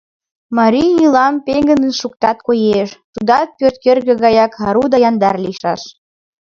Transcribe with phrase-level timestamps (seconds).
[0.57, 5.81] Марий йӱлам пеҥгыдын шуктат, коеш: тудат пӧрткӧргӧ гаяк ару да яндар лийшаш.